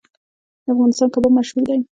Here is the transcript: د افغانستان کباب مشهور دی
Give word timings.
د 0.63 0.65
افغانستان 0.73 1.07
کباب 1.13 1.33
مشهور 1.37 1.63
دی 1.67 1.79